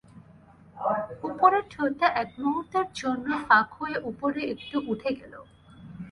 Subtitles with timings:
[1.29, 5.33] উপরের ঠোঁটটা এক মুহূর্তের জন্যে ফাঁক হয়ে উপরে একটু উঠে গেল।